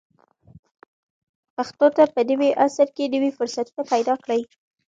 پښتو 1.55 1.87
ته 1.95 2.03
په 2.13 2.21
نوي 2.29 2.51
عصر 2.65 2.87
کې 2.95 3.11
نوي 3.13 3.31
فرصتونه 3.37 3.81
پیدا 3.93 4.13
کړئ. 4.23 4.41